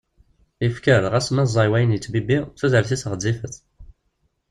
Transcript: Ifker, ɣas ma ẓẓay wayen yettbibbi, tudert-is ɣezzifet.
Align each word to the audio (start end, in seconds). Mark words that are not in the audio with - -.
Ifker, 0.65 1.03
ɣas 1.11 1.27
ma 1.31 1.43
ẓẓay 1.47 1.67
wayen 1.71 1.93
yettbibbi, 1.95 2.39
tudert-is 2.57 3.03
ɣezzifet. 3.11 3.55